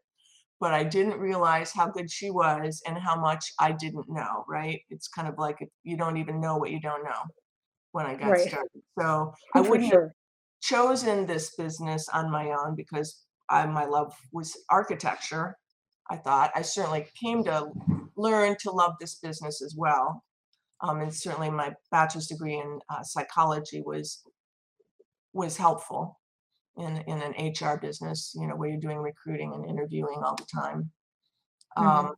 But 0.60 0.74
I 0.74 0.84
didn't 0.84 1.18
realize 1.20 1.72
how 1.72 1.88
good 1.88 2.10
she 2.10 2.30
was 2.30 2.82
and 2.86 2.98
how 2.98 3.20
much 3.20 3.52
I 3.60 3.72
didn't 3.72 4.08
know, 4.08 4.44
right? 4.48 4.80
It's 4.90 5.08
kind 5.08 5.28
of 5.28 5.38
like 5.38 5.58
you 5.84 5.96
don't 5.96 6.16
even 6.16 6.40
know 6.40 6.56
what 6.56 6.70
you 6.70 6.80
don't 6.80 7.04
know 7.04 7.22
when 7.92 8.06
I 8.06 8.14
got 8.14 8.28
Right. 8.30 8.48
started. 8.48 8.82
So 8.98 9.32
I 9.54 9.60
oh, 9.60 9.64
For 9.64 9.70
wouldn't 9.70 9.92
have 9.92 10.10
chosen 10.62 11.26
this 11.26 11.54
business 11.56 12.08
on 12.08 12.30
my 12.30 12.50
own 12.50 12.74
because 12.74 13.22
I, 13.50 13.66
my 13.66 13.84
love 13.84 14.14
was 14.32 14.56
architecture. 14.70 15.56
I 16.10 16.16
thought 16.16 16.52
I 16.54 16.62
certainly 16.62 17.06
came 17.20 17.44
to 17.44 17.68
learn 18.16 18.56
to 18.60 18.70
love 18.70 18.94
this 19.00 19.16
business 19.16 19.62
as 19.62 19.74
well. 19.76 20.22
Um, 20.82 21.00
and 21.00 21.14
certainly 21.14 21.50
my 21.50 21.74
bachelor's 21.90 22.26
degree 22.26 22.56
in 22.58 22.80
uh, 22.90 23.02
psychology 23.02 23.82
was 23.84 24.22
was 25.32 25.56
helpful 25.56 26.20
in 26.76 26.98
in 27.06 27.22
an 27.22 27.52
HR 27.52 27.78
business, 27.78 28.32
you 28.36 28.46
know, 28.46 28.56
where 28.56 28.68
you're 28.70 28.80
doing 28.80 28.98
recruiting 28.98 29.54
and 29.54 29.66
interviewing 29.68 30.20
all 30.24 30.36
the 30.36 30.46
time. 30.54 30.90
Mhm. 31.78 32.08
Um, 32.08 32.14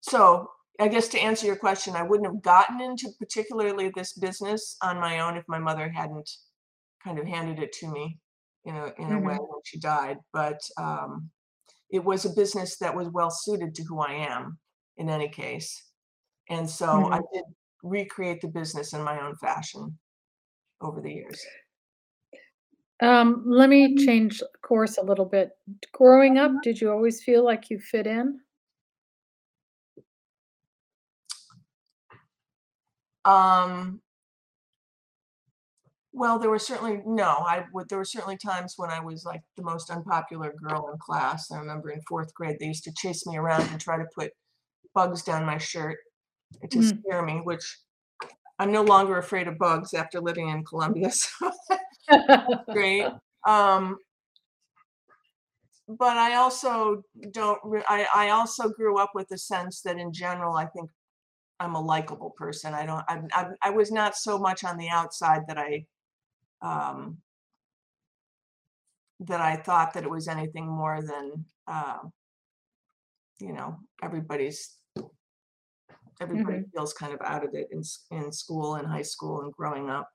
so 0.00 0.50
I 0.80 0.88
guess 0.88 1.08
to 1.08 1.18
answer 1.20 1.46
your 1.46 1.56
question, 1.56 1.94
I 1.94 2.02
wouldn't 2.02 2.26
have 2.32 2.42
gotten 2.42 2.80
into 2.80 3.10
particularly 3.18 3.90
this 3.94 4.12
business 4.14 4.76
on 4.82 4.98
my 4.98 5.20
own 5.20 5.36
if 5.36 5.44
my 5.48 5.58
mother 5.58 5.88
hadn't 5.88 6.28
kind 7.02 7.18
of 7.18 7.26
handed 7.26 7.60
it 7.60 7.72
to 7.74 7.88
me 7.92 8.18
in 8.64 8.76
a 8.76 8.92
in 8.98 9.12
a 9.12 9.20
way 9.20 9.34
Mhm. 9.34 9.48
when 9.48 9.60
she 9.64 9.78
died. 9.78 10.18
But 10.32 10.60
um, 10.78 11.30
it 11.90 12.04
was 12.04 12.24
a 12.24 12.30
business 12.34 12.78
that 12.78 12.96
was 12.96 13.08
well 13.10 13.30
suited 13.30 13.74
to 13.76 13.84
who 13.84 14.00
I 14.00 14.12
am 14.12 14.58
in 14.96 15.08
any 15.10 15.28
case. 15.28 15.83
And 16.48 16.68
so 16.68 17.08
I 17.12 17.18
Mhm. 17.18 17.24
did 17.32 17.44
recreate 17.82 18.40
the 18.40 18.48
business 18.48 18.92
in 18.92 19.02
my 19.02 19.20
own 19.20 19.36
fashion 19.36 19.98
over 20.80 21.00
the 21.00 21.12
years. 21.12 21.44
Um, 23.00 23.42
let 23.46 23.68
me 23.68 23.96
change 23.96 24.42
course 24.62 24.96
a 24.98 25.02
little 25.02 25.24
bit. 25.24 25.50
Growing 25.92 26.38
up, 26.38 26.52
did 26.62 26.80
you 26.80 26.90
always 26.90 27.22
feel 27.22 27.44
like 27.44 27.68
you 27.70 27.78
fit 27.78 28.06
in? 28.06 28.40
Um, 33.24 34.00
well, 36.12 36.38
there 36.38 36.50
were 36.50 36.58
certainly 36.60 37.02
no, 37.04 37.28
I 37.28 37.64
would 37.72 37.88
there 37.88 37.98
were 37.98 38.04
certainly 38.04 38.36
times 38.36 38.74
when 38.76 38.90
I 38.90 39.00
was 39.00 39.24
like 39.24 39.42
the 39.56 39.62
most 39.64 39.90
unpopular 39.90 40.52
girl 40.52 40.88
in 40.92 40.98
class. 40.98 41.50
I 41.50 41.58
remember 41.58 41.90
in 41.90 42.00
fourth 42.08 42.32
grade 42.34 42.58
they 42.60 42.66
used 42.66 42.84
to 42.84 42.92
chase 42.96 43.26
me 43.26 43.36
around 43.36 43.62
and 43.70 43.80
try 43.80 43.96
to 43.98 44.06
put 44.14 44.32
bugs 44.94 45.22
down 45.22 45.46
my 45.46 45.58
shirt 45.58 45.98
to 46.70 46.78
Mm. 46.78 46.98
scare 46.98 47.22
me, 47.22 47.40
which 47.42 47.78
I'm 48.58 48.72
no 48.72 48.82
longer 48.82 49.18
afraid 49.18 49.48
of 49.48 49.58
bugs 49.58 49.94
after 49.94 50.20
living 50.20 50.48
in 50.50 50.64
Colombia, 50.64 51.10
so 51.12 51.50
great. 52.72 53.06
Um, 53.46 53.98
but 55.86 56.16
I 56.16 56.34
also 56.36 57.02
don't 57.30 57.60
re 57.62 57.82
I 57.88 58.06
I 58.14 58.30
also 58.30 58.70
grew 58.70 58.98
up 58.98 59.10
with 59.14 59.28
the 59.28 59.36
sense 59.38 59.82
that 59.82 59.98
in 59.98 60.12
general, 60.12 60.56
I 60.56 60.66
think 60.66 60.90
I'm 61.60 61.74
a 61.76 61.80
likable 61.80 62.30
person. 62.30 62.74
I 62.74 62.86
don't 62.86 63.04
I'm 63.08 63.28
I'm 63.34 63.54
I 63.62 63.70
was 63.70 63.92
not 63.92 64.16
so 64.16 64.38
much 64.38 64.64
on 64.64 64.78
the 64.78 64.90
outside 64.90 65.42
that 65.48 65.58
I 65.58 65.86
um 66.62 67.22
that 69.20 69.40
I 69.40 69.56
thought 69.56 69.94
that 69.94 70.04
it 70.04 70.10
was 70.10 70.28
anything 70.28 70.66
more 70.68 71.00
than 71.02 71.44
um, 71.66 72.12
you 73.38 73.52
know, 73.52 73.78
everybody's 74.02 74.78
everybody 76.20 76.58
Mhm. 76.58 76.72
feels 76.74 76.92
kind 76.94 77.12
of 77.14 77.20
out 77.22 77.44
of 77.44 77.54
it 77.54 77.68
in 77.70 77.82
in 78.10 78.32
school 78.32 78.76
and 78.76 78.86
high 78.88 79.02
school 79.02 79.42
and 79.42 79.52
growing 79.54 79.90
up. 79.90 80.10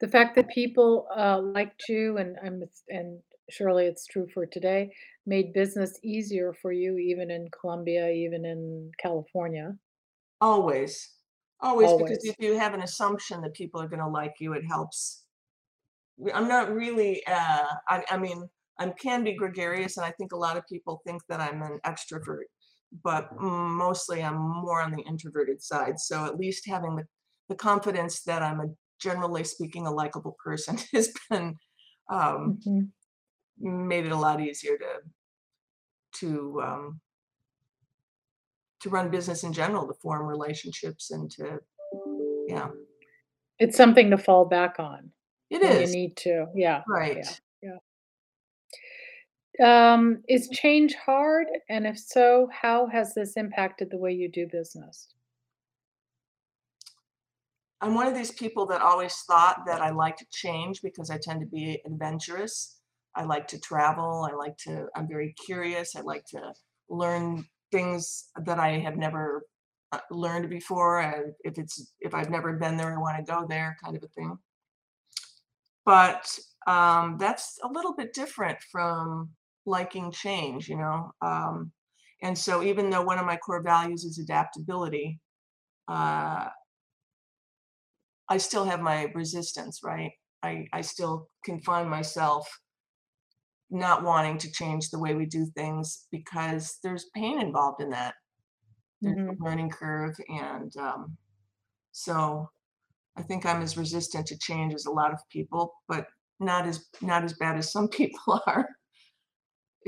The 0.00 0.08
fact 0.08 0.34
that 0.34 0.48
people, 0.48 1.06
uh, 1.14 1.40
liked 1.40 1.88
you 1.88 2.16
and 2.18 2.36
I'm 2.42 2.62
and 2.88 3.22
surely 3.50 3.86
it's 3.86 4.06
true 4.06 4.26
for 4.26 4.44
today, 4.44 4.92
made 5.24 5.52
business 5.52 5.98
easier 6.02 6.52
for 6.52 6.72
you 6.72 6.98
even 6.98 7.30
in 7.30 7.48
Colombia, 7.50 8.10
even 8.10 8.44
in 8.44 8.90
California, 8.98 9.78
Always. 10.40 11.14
Always 11.60 11.94
because 11.94 12.18
if 12.24 12.34
you 12.40 12.58
have 12.58 12.74
an 12.74 12.82
assumption 12.82 13.40
that 13.42 13.54
people 13.54 13.80
are 13.80 13.86
going 13.88 14.00
to 14.00 14.08
like 14.08 14.34
you, 14.40 14.52
it 14.52 14.64
helps 14.64 15.24
I'm 16.34 16.48
not 16.48 16.70
really, 16.72 17.24
uh, 17.26 17.74
I, 17.88 18.04
I 18.10 18.16
mean, 18.18 18.48
I 18.78 18.90
can 18.90 19.24
be 19.24 19.34
gregarious, 19.34 19.96
and 19.96 20.06
I 20.06 20.12
think 20.12 20.32
a 20.32 20.36
lot 20.36 20.56
of 20.56 20.64
people 20.68 21.00
think 21.06 21.22
that 21.28 21.40
I'm 21.40 21.62
an 21.62 21.78
extrovert, 21.84 22.44
but 23.02 23.36
mm, 23.36 23.70
mostly 23.70 24.22
I'm 24.22 24.38
more 24.38 24.80
on 24.80 24.92
the 24.92 25.02
introverted 25.02 25.62
side. 25.62 25.98
So 25.98 26.24
at 26.24 26.38
least 26.38 26.66
having 26.68 26.96
the, 26.96 27.04
the 27.48 27.54
confidence 27.54 28.22
that 28.22 28.42
I'm 28.42 28.60
a 28.60 28.66
generally 29.00 29.44
speaking 29.44 29.86
a 29.86 29.90
likable 29.90 30.36
person 30.42 30.78
has 30.92 31.12
been 31.30 31.56
um, 32.10 32.58
Mhm, 32.66 32.90
made 33.58 34.06
it 34.06 34.12
a 34.12 34.16
lot 34.16 34.40
easier 34.40 34.76
to 34.78 35.00
to 36.14 36.62
um, 36.62 37.00
to 38.80 38.88
run 38.88 39.10
business 39.10 39.44
in 39.44 39.52
general, 39.52 39.86
to 39.86 39.94
form 39.94 40.26
relationships, 40.26 41.10
and 41.10 41.30
to 41.32 41.60
yeah, 42.46 42.70
it's 43.58 43.76
something 43.76 44.10
to 44.10 44.18
fall 44.18 44.46
back 44.46 44.76
on 44.78 45.10
it 45.50 45.60
when 45.60 45.80
you 45.80 45.86
need 45.88 46.16
to. 46.18 46.46
Yeah, 46.54 46.82
right. 46.88 47.18
yeah. 47.18 47.32
Um, 49.60 50.22
is 50.28 50.48
change 50.48 50.94
hard? 50.94 51.46
And 51.68 51.86
if 51.86 51.98
so, 51.98 52.48
how 52.52 52.86
has 52.86 53.14
this 53.14 53.36
impacted 53.36 53.90
the 53.90 53.98
way 53.98 54.12
you 54.12 54.30
do 54.30 54.46
business? 54.50 55.08
I'm 57.80 57.94
one 57.94 58.06
of 58.06 58.14
these 58.14 58.32
people 58.32 58.66
that 58.66 58.82
always 58.82 59.14
thought 59.26 59.62
that 59.66 59.80
I 59.80 59.90
liked 59.90 60.24
change 60.32 60.82
because 60.82 61.10
I 61.10 61.18
tend 61.18 61.40
to 61.40 61.46
be 61.46 61.80
adventurous. 61.86 62.80
I 63.14 63.24
like 63.24 63.46
to 63.48 63.60
travel. 63.60 64.28
I 64.30 64.34
like 64.34 64.56
to, 64.58 64.86
I'm 64.96 65.08
very 65.08 65.34
curious. 65.44 65.94
I 65.96 66.00
like 66.00 66.24
to 66.26 66.52
learn 66.88 67.44
things 67.70 68.28
that 68.44 68.58
I 68.58 68.78
have 68.78 68.96
never 68.96 69.46
uh, 69.92 69.98
learned 70.10 70.50
before. 70.50 71.00
And 71.00 71.32
if 71.40 71.58
it's, 71.58 71.92
if 72.00 72.14
I've 72.14 72.30
never 72.30 72.52
been 72.54 72.76
there, 72.76 72.94
I 72.94 73.00
want 73.00 73.24
to 73.24 73.32
go 73.32 73.46
there 73.48 73.76
kind 73.82 73.96
of 73.96 74.02
a 74.02 74.08
thing. 74.08 74.38
But 75.84 76.28
um, 76.66 77.16
that's 77.18 77.58
a 77.62 77.68
little 77.68 77.94
bit 77.94 78.12
different 78.12 78.58
from 78.70 79.30
liking 79.68 80.12
change, 80.12 80.68
you 80.68 80.76
know? 80.78 81.12
Um, 81.22 81.72
and 82.22 82.36
so 82.38 82.62
even 82.62 82.90
though 82.90 83.02
one 83.02 83.18
of 83.18 83.26
my 83.26 83.36
core 83.38 83.62
values 83.62 84.04
is 84.04 84.18
adaptability, 84.18 85.20
uh, 85.88 86.48
I 88.28 88.38
still 88.38 88.64
have 88.64 88.80
my 88.80 89.04
resistance, 89.14 89.80
right? 89.82 90.12
I, 90.42 90.66
I 90.72 90.80
still 90.82 91.28
can 91.44 91.60
find 91.60 91.90
myself 91.90 92.48
not 93.70 94.02
wanting 94.02 94.38
to 94.38 94.50
change 94.50 94.88
the 94.90 94.98
way 94.98 95.14
we 95.14 95.26
do 95.26 95.46
things 95.54 96.06
because 96.10 96.78
there's 96.82 97.10
pain 97.14 97.40
involved 97.40 97.82
in 97.82 97.90
that. 97.90 98.14
There's 99.04 99.16
Mhm, 99.16 99.40
a 99.40 99.44
learning 99.44 99.70
curve. 99.70 100.16
And 100.28 100.76
um, 100.78 101.18
so 101.92 102.50
I 103.16 103.22
think 103.24 103.46
I'm 103.46 103.62
as 103.62 103.78
resistant 103.78 104.26
to 104.28 104.38
change 104.38 104.74
as 104.74 104.86
a 104.86 104.92
lot 104.92 105.12
of 105.12 105.20
people, 105.30 105.74
but 105.88 106.08
not 106.40 106.66
as 106.66 106.86
not 107.02 107.24
as 107.24 107.34
bad 107.34 107.58
as 107.58 107.72
some 107.72 107.88
people 107.92 108.42
are. 108.46 108.68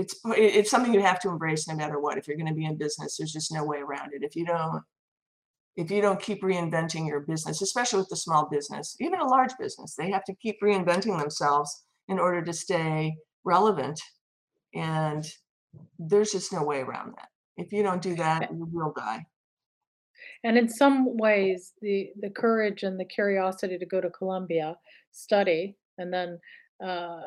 It's 0.00 0.14
it's 0.24 0.70
something 0.70 0.94
you 0.94 1.02
have 1.02 1.20
to 1.20 1.28
embrace 1.30 1.68
no 1.68 1.76
matter 1.76 2.00
what. 2.00 2.18
If 2.18 2.26
you're 2.26 2.36
going 2.36 2.48
to 2.54 2.54
be 2.54 2.64
in 2.64 2.76
business, 2.76 3.16
there's 3.16 3.32
just 3.32 3.52
no 3.52 3.64
way 3.64 3.78
around 3.78 4.12
it. 4.14 4.22
If 4.22 4.36
you 4.36 4.46
don't 4.46 4.82
if 5.76 5.90
you 5.90 6.00
don't 6.02 6.20
keep 6.20 6.42
reinventing 6.42 7.06
your 7.08 7.20
business, 7.20 7.62
especially 7.62 8.00
with 8.00 8.08
the 8.08 8.16
small 8.16 8.48
business, 8.50 8.96
even 9.00 9.20
a 9.20 9.26
large 9.26 9.52
business, 9.58 9.94
they 9.96 10.10
have 10.10 10.24
to 10.24 10.34
keep 10.42 10.60
reinventing 10.62 11.18
themselves 11.18 11.84
in 12.08 12.18
order 12.18 12.42
to 12.44 12.52
stay 12.52 13.16
relevant. 13.44 14.00
And 14.74 15.24
there's 15.98 16.32
just 16.32 16.52
no 16.52 16.64
way 16.64 16.80
around 16.80 17.14
that. 17.16 17.28
If 17.56 17.72
you 17.72 17.82
don't 17.82 18.02
do 18.02 18.16
that, 18.16 18.50
you 18.52 18.68
will 18.72 18.92
die. 18.96 19.24
and 20.44 20.56
in 20.58 20.68
some 20.68 21.16
ways, 21.18 21.72
the 21.82 22.10
the 22.20 22.30
courage 22.30 22.82
and 22.82 22.98
the 22.98 23.04
curiosity 23.04 23.78
to 23.78 23.86
go 23.86 24.00
to 24.00 24.10
Colombia, 24.10 24.76
study, 25.12 25.76
and 25.98 26.12
then, 26.12 26.38
uh, 26.84 27.22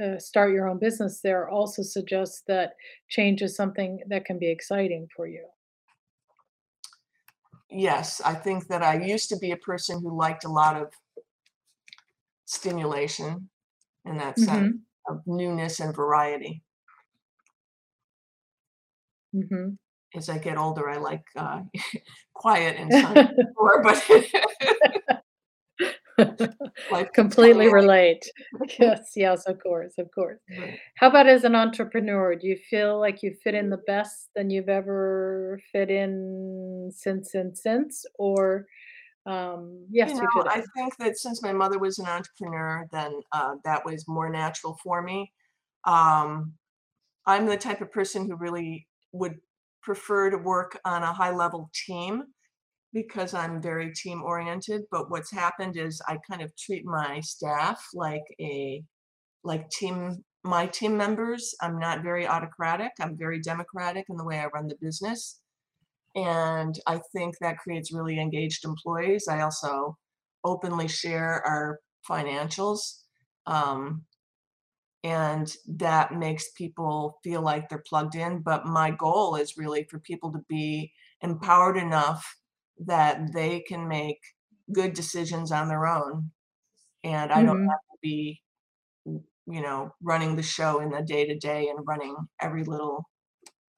uh, 0.00 0.18
start 0.18 0.52
your 0.52 0.68
own 0.68 0.78
business 0.78 1.20
there 1.20 1.48
also 1.48 1.82
suggests 1.82 2.42
that 2.46 2.74
change 3.08 3.42
is 3.42 3.56
something 3.56 4.02
that 4.08 4.24
can 4.24 4.38
be 4.38 4.50
exciting 4.50 5.08
for 5.14 5.26
you. 5.26 5.46
Yes, 7.70 8.20
I 8.20 8.34
think 8.34 8.66
that 8.68 8.82
I 8.82 9.02
used 9.04 9.28
to 9.30 9.36
be 9.38 9.52
a 9.52 9.56
person 9.56 10.00
who 10.02 10.16
liked 10.16 10.44
a 10.44 10.48
lot 10.48 10.76
of 10.76 10.92
stimulation 12.44 13.48
in 14.04 14.18
that 14.18 14.38
sense 14.38 14.74
Mhm, 14.74 14.80
of 15.08 15.22
newness 15.26 15.80
and 15.80 15.94
variety. 15.94 16.62
mhm. 19.32 19.78
As 20.14 20.28
I 20.28 20.38
get 20.38 20.58
older, 20.58 20.88
I 20.90 20.96
like 20.96 21.24
uh, 21.36 21.62
quiet 22.34 22.76
and 22.76 22.92
more, 23.56 23.82
but 23.82 24.04
life 24.08 24.32
keeps 24.32 24.32
coming 24.32 25.20
Completely 27.14 27.72
relate. 27.72 28.24
Yes, 28.78 29.12
yes, 29.16 29.46
of 29.46 29.58
course, 29.62 29.94
of 29.98 30.08
course. 30.14 30.38
How 30.96 31.08
about 31.08 31.26
as 31.26 31.44
an 31.44 31.54
entrepreneur? 31.54 32.34
Do 32.36 32.46
you 32.46 32.56
feel 32.56 33.00
like 33.00 33.22
you 33.22 33.34
fit 33.42 33.54
in 33.54 33.70
the 33.70 33.80
best 33.86 34.30
than 34.36 34.50
you've 34.50 34.68
ever 34.68 35.60
fit 35.72 35.90
in 35.90 36.90
since 36.94 37.34
and 37.34 37.56
since? 37.56 38.04
Or, 38.18 38.66
um, 39.26 39.86
You 39.90 40.04
yes, 40.04 40.10
know, 40.14 40.22
you 40.22 40.42
fit 40.42 40.46
I 40.46 40.62
think 40.76 40.96
that 40.98 41.16
since 41.18 41.42
my 41.42 41.52
mother 41.52 41.78
was 41.78 41.98
an 41.98 42.06
entrepreneur, 42.06 42.86
then 42.92 43.20
uh, 43.32 43.56
that 43.64 43.84
was 43.84 44.06
more 44.08 44.28
natural 44.30 44.78
for 44.82 45.02
me. 45.02 45.32
Um, 45.84 46.52
I'm 47.26 47.46
the 47.46 47.56
type 47.56 47.80
of 47.80 47.92
person 47.92 48.26
who 48.26 48.36
really 48.36 48.86
would 49.12 49.36
prefer 49.82 50.30
to 50.30 50.38
work 50.38 50.78
on 50.84 51.02
a 51.02 51.12
high 51.12 51.32
level 51.34 51.70
team 51.86 52.24
because 52.92 53.34
I'm 53.34 53.62
very 53.62 53.92
team 53.92 54.22
oriented. 54.22 54.82
But 54.90 55.10
what's 55.10 55.30
happened 55.30 55.76
is 55.76 56.00
I 56.06 56.18
kind 56.28 56.42
of 56.42 56.56
treat 56.56 56.84
my 56.84 57.20
staff 57.20 57.84
like 57.94 58.24
a 58.40 58.82
like 59.44 59.70
team 59.70 60.24
my 60.42 60.66
team 60.66 60.96
members. 60.96 61.54
I'm 61.60 61.78
not 61.78 62.02
very 62.02 62.26
autocratic. 62.26 62.92
I'm 63.00 63.16
very 63.16 63.40
democratic 63.40 64.06
in 64.08 64.16
the 64.16 64.24
way 64.24 64.38
I 64.38 64.46
run 64.46 64.68
the 64.68 64.78
business. 64.80 65.40
And 66.16 66.74
I 66.86 67.00
think 67.12 67.36
that 67.40 67.58
creates 67.58 67.92
really 67.92 68.18
engaged 68.18 68.64
employees. 68.64 69.28
I 69.28 69.42
also 69.42 69.96
openly 70.44 70.88
share 70.88 71.42
our 71.46 71.78
financials. 72.08 73.02
Um, 73.46 74.04
and 75.04 75.54
that 75.66 76.12
makes 76.12 76.50
people 76.52 77.18
feel 77.22 77.42
like 77.42 77.68
they're 77.68 77.84
plugged 77.86 78.16
in. 78.16 78.40
But 78.40 78.66
my 78.66 78.90
goal 78.90 79.36
is 79.36 79.56
really 79.56 79.86
for 79.90 79.98
people 80.00 80.32
to 80.32 80.40
be 80.48 80.92
empowered 81.22 81.76
enough 81.76 82.26
that 82.86 83.32
they 83.34 83.60
can 83.62 83.88
make 83.88 84.18
good 84.72 84.94
decisions 84.94 85.52
on 85.52 85.68
their 85.68 85.86
own. 85.86 86.32
And 87.04 87.32
I 87.32 87.44
don't 87.44 87.54
Mhm. 87.54 87.70
have 87.70 87.80
to 87.92 87.98
be, 88.02 88.42
you 89.06 89.60
know, 89.62 89.90
running 90.02 90.36
the 90.36 90.42
show 90.42 90.80
in 90.80 90.90
the 90.90 91.02
day 91.02 91.26
to 91.26 91.36
day 91.36 91.68
and 91.68 91.86
running 91.86 92.16
every 92.40 92.64
little 92.64 93.04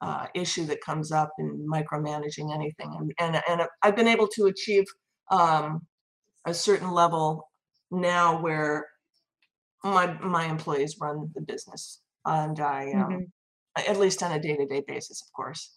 uh, 0.02 0.28
issue 0.34 0.66
that 0.66 0.82
comes 0.82 1.12
up 1.12 1.30
and 1.38 1.68
micromanaging 1.70 2.54
anything. 2.54 2.94
And 2.98 3.12
and 3.18 3.42
and 3.48 3.68
I've 3.82 3.96
been 3.96 4.08
able 4.08 4.28
to 4.28 4.46
achieve 4.46 4.84
um, 5.30 5.86
a 6.46 6.54
certain 6.54 6.92
level 6.92 7.50
now 7.90 8.40
where 8.40 8.88
my 9.84 10.06
my 10.20 10.46
employees 10.46 10.96
run 11.00 11.30
the 11.34 11.42
business, 11.42 12.02
and 12.24 12.58
I 12.60 12.92
um, 12.94 13.20
Mhm. 13.20 13.32
at 13.76 13.98
least 13.98 14.22
on 14.22 14.32
a 14.32 14.40
day 14.40 14.56
to 14.56 14.66
day 14.66 14.82
basis, 14.86 15.22
of 15.22 15.32
course. 15.34 15.76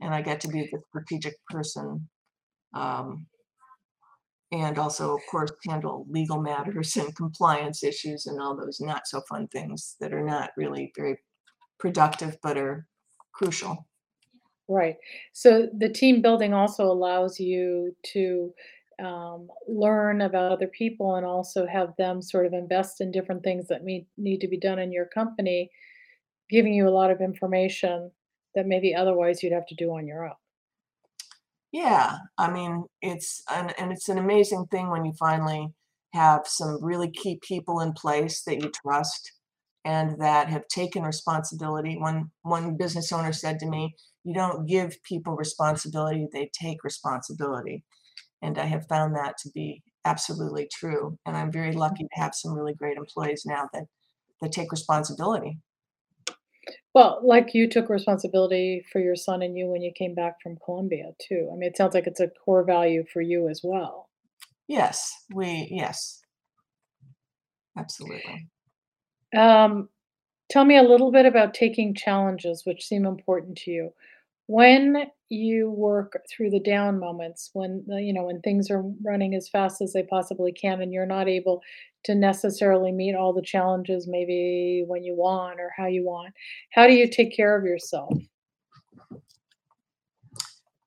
And 0.00 0.14
I 0.14 0.22
get 0.22 0.40
to 0.42 0.48
be 0.48 0.62
the 0.72 0.80
strategic 0.90 1.34
person. 1.50 2.08
Um, 2.74 3.26
and 4.50 4.78
also, 4.78 5.14
of 5.14 5.20
course, 5.30 5.50
handle 5.68 6.06
legal 6.08 6.40
matters 6.40 6.96
and 6.96 7.14
compliance 7.14 7.82
issues 7.82 8.26
and 8.26 8.40
all 8.40 8.56
those 8.56 8.80
not 8.80 9.06
so 9.06 9.20
fun 9.28 9.46
things 9.48 9.96
that 10.00 10.14
are 10.14 10.24
not 10.24 10.50
really 10.56 10.92
very 10.96 11.18
productive 11.78 12.36
but 12.42 12.56
are 12.56 12.86
crucial. 13.32 13.86
Right. 14.68 14.96
So 15.32 15.68
the 15.76 15.88
team 15.88 16.20
building 16.20 16.52
also 16.52 16.84
allows 16.84 17.40
you 17.40 17.94
to 18.12 18.52
um, 19.02 19.48
learn 19.66 20.22
about 20.22 20.52
other 20.52 20.66
people 20.66 21.14
and 21.14 21.24
also 21.24 21.66
have 21.66 21.94
them 21.96 22.20
sort 22.20 22.46
of 22.46 22.52
invest 22.52 23.00
in 23.00 23.10
different 23.10 23.44
things 23.44 23.68
that 23.68 23.84
need 23.84 24.06
need 24.16 24.40
to 24.40 24.48
be 24.48 24.58
done 24.58 24.78
in 24.78 24.92
your 24.92 25.06
company, 25.06 25.70
giving 26.50 26.74
you 26.74 26.88
a 26.88 26.90
lot 26.90 27.10
of 27.10 27.20
information 27.20 28.10
that 28.54 28.66
maybe 28.66 28.94
otherwise 28.94 29.42
you'd 29.42 29.52
have 29.52 29.66
to 29.66 29.74
do 29.74 29.90
on 29.90 30.06
your 30.06 30.26
own. 30.26 30.34
Yeah, 31.72 32.16
I 32.38 32.50
mean, 32.50 32.84
it's 33.02 33.42
an 33.50 33.70
and 33.78 33.92
it's 33.92 34.08
an 34.08 34.18
amazing 34.18 34.66
thing 34.70 34.88
when 34.88 35.04
you 35.04 35.12
finally 35.18 35.68
have 36.14 36.46
some 36.46 36.82
really 36.82 37.10
key 37.10 37.38
people 37.42 37.80
in 37.80 37.92
place 37.92 38.42
that 38.44 38.62
you 38.62 38.70
trust 38.82 39.32
and 39.84 40.18
that 40.20 40.48
have 40.48 40.66
taken 40.68 41.02
responsibility. 41.02 41.96
One 41.98 42.30
one 42.42 42.76
business 42.76 43.12
owner 43.12 43.32
said 43.34 43.58
to 43.60 43.66
me, 43.68 43.94
"You 44.24 44.32
don't 44.34 44.66
give 44.66 45.02
people 45.02 45.36
responsibility, 45.36 46.26
they 46.32 46.50
take 46.58 46.84
responsibility." 46.84 47.84
And 48.42 48.58
I 48.58 48.66
have 48.66 48.88
found 48.88 49.16
that 49.16 49.36
to 49.40 49.50
be 49.54 49.82
absolutely 50.06 50.68
true. 50.74 51.18
And 51.26 51.36
I'm 51.36 51.52
very 51.52 51.72
lucky 51.72 52.04
to 52.04 52.20
have 52.20 52.34
some 52.34 52.54
really 52.54 52.74
great 52.74 52.98
employees 52.98 53.44
now 53.46 53.68
that 53.74 53.84
that 54.42 54.52
take 54.52 54.72
responsibility. 54.72 55.60
Well, 56.98 57.20
like 57.22 57.54
you 57.54 57.68
took 57.68 57.90
responsibility 57.90 58.84
for 58.90 58.98
your 58.98 59.14
son 59.14 59.40
and 59.40 59.56
you 59.56 59.68
when 59.68 59.82
you 59.82 59.92
came 59.96 60.16
back 60.16 60.42
from 60.42 60.58
Colombia 60.64 61.12
too. 61.20 61.48
I 61.52 61.54
mean, 61.54 61.70
it 61.70 61.76
sounds 61.76 61.94
like 61.94 62.08
it's 62.08 62.18
a 62.18 62.26
core 62.26 62.64
value 62.64 63.04
for 63.12 63.20
you 63.20 63.48
as 63.48 63.60
well. 63.62 64.08
Yes, 64.66 65.08
we 65.32 65.68
yes, 65.70 66.20
absolutely. 67.76 68.48
Um, 69.32 69.90
tell 70.50 70.64
me 70.64 70.76
a 70.76 70.82
little 70.82 71.12
bit 71.12 71.24
about 71.24 71.54
taking 71.54 71.94
challenges 71.94 72.64
which 72.64 72.84
seem 72.84 73.06
important 73.06 73.58
to 73.58 73.70
you. 73.70 73.92
When 74.48 75.04
you 75.28 75.70
work 75.70 76.20
through 76.28 76.50
the 76.50 76.58
down 76.58 76.98
moments, 76.98 77.50
when 77.52 77.84
you 77.88 78.12
know, 78.12 78.24
when 78.24 78.40
things 78.40 78.72
are 78.72 78.82
running 79.04 79.36
as 79.36 79.48
fast 79.48 79.80
as 79.82 79.92
they 79.92 80.02
possibly 80.02 80.50
can 80.50 80.82
and 80.82 80.92
you're 80.92 81.06
not 81.06 81.28
able 81.28 81.62
to 82.04 82.14
necessarily 82.14 82.92
meet 82.92 83.14
all 83.14 83.32
the 83.32 83.42
challenges 83.42 84.06
maybe 84.06 84.84
when 84.86 85.02
you 85.02 85.14
want 85.14 85.60
or 85.60 85.72
how 85.76 85.86
you 85.86 86.04
want, 86.04 86.32
how 86.72 86.86
do 86.86 86.94
you 86.94 87.08
take 87.08 87.34
care 87.34 87.56
of 87.56 87.64
yourself? 87.64 88.16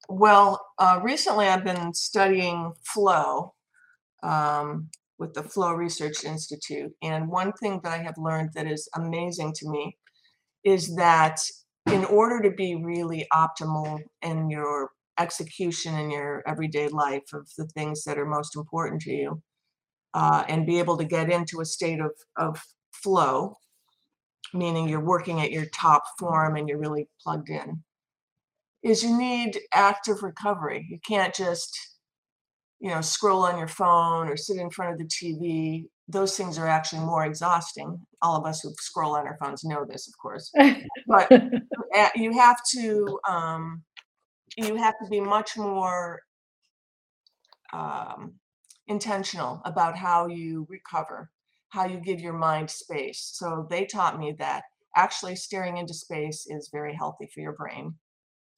Well, 0.09 0.65
uh, 0.77 0.99
recently 1.01 1.47
I've 1.47 1.63
been 1.63 1.93
studying 1.93 2.73
flow 2.83 3.53
um, 4.23 4.89
with 5.17 5.33
the 5.33 5.43
Flow 5.43 5.71
Research 5.71 6.25
Institute. 6.25 6.91
And 7.01 7.29
one 7.29 7.53
thing 7.53 7.79
that 7.83 7.93
I 7.93 8.03
have 8.03 8.17
learned 8.17 8.51
that 8.55 8.67
is 8.67 8.89
amazing 8.95 9.53
to 9.57 9.69
me 9.69 9.97
is 10.63 10.95
that 10.95 11.39
in 11.87 12.05
order 12.05 12.41
to 12.41 12.51
be 12.55 12.75
really 12.75 13.25
optimal 13.33 13.99
in 14.21 14.49
your 14.49 14.91
execution 15.19 15.97
in 15.97 16.11
your 16.11 16.43
everyday 16.47 16.87
life 16.87 17.33
of 17.33 17.47
the 17.57 17.67
things 17.67 18.03
that 18.03 18.17
are 18.17 18.25
most 18.25 18.55
important 18.55 19.01
to 19.03 19.11
you, 19.11 19.41
uh, 20.13 20.43
and 20.47 20.65
be 20.65 20.79
able 20.79 20.97
to 20.97 21.05
get 21.05 21.29
into 21.29 21.61
a 21.61 21.65
state 21.65 21.99
of, 21.99 22.11
of 22.37 22.61
flow, 22.91 23.57
meaning 24.53 24.87
you're 24.87 24.99
working 24.99 25.41
at 25.41 25.51
your 25.51 25.65
top 25.67 26.03
form 26.19 26.55
and 26.55 26.67
you're 26.67 26.79
really 26.79 27.07
plugged 27.23 27.49
in, 27.49 27.83
is 28.83 29.03
you 29.03 29.17
need 29.17 29.59
active 29.73 30.23
recovery. 30.23 30.85
You 30.89 30.99
can't 31.07 31.33
just 31.33 31.77
you 32.81 32.89
know, 32.89 32.99
scroll 32.99 33.45
on 33.45 33.59
your 33.59 33.67
phone 33.67 34.27
or 34.27 34.35
sit 34.35 34.57
in 34.57 34.71
front 34.71 34.91
of 34.91 34.97
the 34.97 35.05
TV, 35.05 35.85
those 36.07 36.35
things 36.35 36.57
are 36.57 36.67
actually 36.67 37.05
more 37.05 37.25
exhausting. 37.25 37.99
All 38.21 38.35
of 38.35 38.45
us 38.45 38.61
who 38.61 38.73
scroll 38.79 39.15
on 39.15 39.27
our 39.27 39.37
phones 39.39 39.63
know 39.63 39.85
this, 39.87 40.07
of 40.07 40.17
course. 40.17 40.51
But 41.07 41.31
you 42.15 42.33
have 42.33 42.57
to 42.73 43.19
um, 43.29 43.83
you 44.57 44.75
have 44.75 44.95
to 45.03 45.09
be 45.09 45.21
much 45.21 45.57
more 45.57 46.21
um, 47.71 48.33
intentional 48.91 49.61
about 49.65 49.97
how 49.97 50.27
you 50.27 50.67
recover, 50.69 51.31
how 51.69 51.85
you 51.87 51.99
give 51.99 52.21
your 52.21 52.33
mind 52.33 52.71
space. 52.71 53.31
So 53.35 53.67
they 53.69 53.85
taught 53.87 54.19
me 54.19 54.33
that 54.39 54.65
actually 54.97 55.37
staring 55.37 55.77
into 55.77 55.93
space 55.95 56.45
is 56.47 56.69
very 56.71 56.95
healthy 56.95 57.27
for 57.33 57.41
your 57.41 57.53
brain 57.53 57.99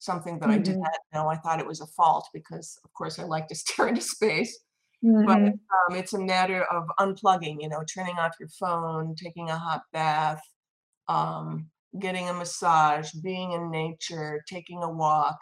something 0.00 0.38
that 0.40 0.50
I 0.50 0.58
did 0.58 0.76
Mhm, 0.76 0.84
not 0.84 0.98
know. 1.14 1.28
I 1.28 1.36
thought 1.36 1.60
it 1.60 1.66
was 1.66 1.80
a 1.80 1.86
fault 1.88 2.28
because, 2.34 2.78
of 2.84 2.92
course, 2.94 3.18
I 3.18 3.24
like 3.24 3.48
to 3.48 3.54
stare 3.56 3.88
into 3.88 4.02
space. 4.02 4.58
But 5.18 5.38
mhm, 5.42 5.60
um, 5.90 5.96
it's 5.96 6.12
a 6.14 6.20
matter 6.20 6.64
of 6.64 6.84
unplugging, 7.00 7.58
you 7.60 7.68
know, 7.68 7.84
turning 7.94 8.18
off 8.18 8.34
your 8.40 8.48
phone, 8.60 9.14
taking 9.16 9.50
a 9.50 9.58
hot 9.58 9.82
bath, 9.92 10.42
um, 11.08 11.70
getting 11.98 12.28
a 12.28 12.34
massage, 12.34 13.12
being 13.22 13.52
in 13.52 13.70
nature, 13.70 14.42
taking 14.48 14.82
a 14.82 14.90
walk, 14.90 15.38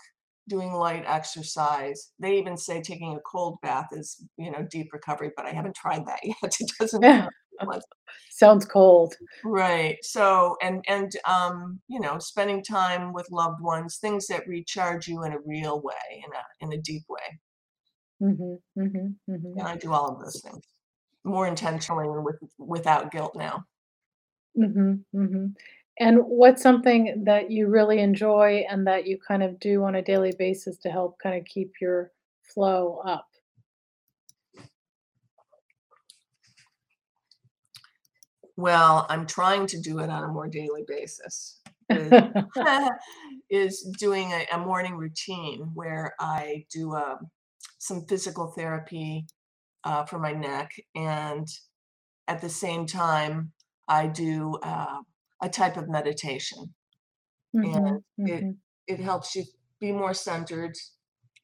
doing 0.48 0.72
light 0.72 1.05
exercise. 1.07 2.12
They 2.18 2.38
even 2.38 2.57
say 2.57 2.83
taking 2.83 3.14
a 3.16 3.20
cold 3.20 3.59
bath 3.62 3.88
is, 3.92 4.24
you 4.37 4.50
know, 4.50 4.66
deep 4.70 4.92
recovery, 4.92 5.33
but 5.37 5.46
I 5.46 5.52
haven't 5.52 5.76
tried 5.76 6.07
that 6.07 6.20
yet. 6.24 6.37
It 6.61 6.70
doesn't 6.78 7.02
Yeah. 7.02 7.28
Sounds 8.31 8.64
cold. 8.64 9.14
Right. 9.44 9.98
So, 10.05 10.57
and 10.62 10.85
and 10.88 11.12
um, 11.26 11.81
you 11.88 12.00
know, 12.00 12.18
spending 12.18 12.62
time 12.62 13.12
with 13.12 13.31
loved 13.31 13.61
ones, 13.61 13.98
things 13.98 14.26
that 14.28 14.46
recharge 14.48 15.09
you 15.09 15.24
in 15.24 15.33
a 15.33 15.40
real 15.40 15.81
way, 15.81 16.24
in 16.24 16.33
a 16.33 16.44
in 16.66 16.78
a 16.78 16.83
deep 16.83 17.05
way. 17.09 17.40
Mm-hmm, 18.22 18.55
mm-hmm, 18.81 19.33
And 19.57 19.66
mhm, 19.66 19.66
I 19.68 19.76
do 19.76 19.92
all 19.92 20.09
of 20.11 20.20
those 20.20 20.40
things 20.40 20.64
more 21.24 21.46
intentionally 21.46 22.07
and 22.09 22.24
with 22.24 22.37
without 22.59 23.12
guilt 23.12 23.35
now. 23.37 23.66
And 25.98 26.18
what's 26.20 26.62
something 26.62 27.24
that 27.24 27.50
you 27.50 27.68
really 27.68 28.00
enjoy 28.00 28.64
and 28.68 28.87
that 28.87 29.07
you 29.07 29.18
kind 29.18 29.42
of 29.42 29.61
do 29.61 29.85
on 29.85 29.94
a 29.94 30.02
daily 30.02 30.33
basis 30.38 30.78
to 30.78 30.90
help 30.90 31.18
kind 31.22 31.38
of 31.38 31.44
keep 31.44 31.72
your 31.81 32.12
flow 32.42 33.02
up? 33.07 33.28
Well, 38.57 39.07
I'm 39.09 39.26
trying 39.26 39.66
to 39.68 39.81
do 39.81 39.98
it 39.98 40.11
on 40.11 40.24
a 40.24 40.28
more 40.28 40.48
daily 40.48 40.85
basis. 40.87 41.61
Is 43.50 43.83
doing 43.98 44.33
a, 44.33 44.46
a 44.52 44.59
morning 44.59 44.96
routine 44.96 45.70
where 45.74 46.14
I 46.18 46.64
do 46.72 46.94
um, 46.94 47.31
some 47.78 48.07
physical 48.07 48.52
therapy 48.57 49.26
uh, 49.85 50.05
for 50.05 50.18
my 50.18 50.33
neck 50.33 50.70
and 50.94 51.46
at 52.28 52.40
the 52.40 52.48
same 52.48 52.87
time 52.87 53.52
I 53.88 54.07
do 54.07 54.59
uh, 54.62 55.00
a 55.42 55.48
type 55.48 55.76
of 55.76 55.88
meditation 55.88 56.74
and 57.55 57.74
Mhm, 57.74 58.05
it 58.18 58.44
mhm, 58.44 58.57
it 58.87 59.00
helps 59.00 59.35
you 59.37 59.44
be 59.81 59.92
more 59.92 60.14
centered 60.14 60.74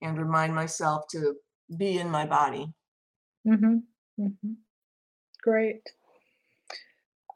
and 0.03 0.19
remind 0.19 0.55
myself 0.55 1.05
to 1.11 1.35
be 1.77 1.99
in 1.99 2.11
my 2.11 2.27
body. 2.27 2.73
mhm, 3.47 3.83
mhm. 4.19 4.57
Great. 5.43 5.83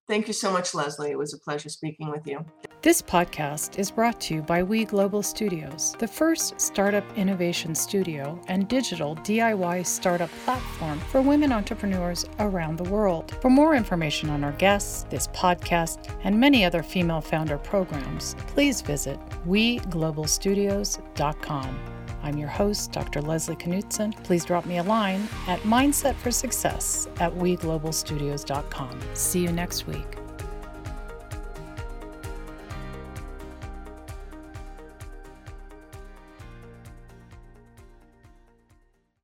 Thank 0.06 0.26
you 0.26 0.34
so 0.34 0.52
much, 0.52 0.74
Leslie. 0.74 1.10
It 1.10 1.18
was 1.18 1.32
a 1.32 1.38
pleasure 1.38 1.70
speaking 1.70 2.10
with 2.10 2.26
you. 2.26 2.44
This 2.82 3.00
podcast 3.00 3.78
is 3.78 3.90
brought 3.90 4.20
to 4.22 4.34
you 4.34 4.42
by 4.42 4.62
We 4.62 4.84
Global 4.84 5.22
Studios, 5.22 5.96
the 5.98 6.06
first 6.06 6.60
startup 6.60 7.06
innovation 7.16 7.74
studio 7.74 8.38
and 8.48 8.68
digital 8.68 9.16
DIY 9.16 9.86
startup 9.86 10.28
platform 10.44 11.00
for 11.00 11.22
women 11.22 11.52
entrepreneurs 11.52 12.26
around 12.40 12.76
the 12.76 12.90
world. 12.90 13.34
For 13.40 13.48
more 13.48 13.74
information 13.74 14.28
on 14.28 14.44
our 14.44 14.52
guests, 14.52 15.06
this 15.08 15.28
podcast, 15.28 16.14
and 16.24 16.38
many 16.38 16.66
other 16.66 16.82
female 16.82 17.22
founder 17.22 17.56
programs, 17.56 18.36
please 18.48 18.82
visit 18.82 19.18
weglobalstudios.com. 19.46 21.93
I'm 22.24 22.38
your 22.38 22.48
host, 22.48 22.90
Dr. 22.90 23.20
Leslie 23.20 23.54
Knutson. 23.54 24.12
Please 24.24 24.44
drop 24.44 24.64
me 24.64 24.78
a 24.78 24.82
line 24.82 25.28
at 25.46 25.60
mindsetforsuccess 25.60 27.20
at 27.20 27.32
weglobalstudios.com. 27.34 29.00
See 29.12 29.42
you 29.42 29.52
next 29.52 29.86
week. 29.86 30.23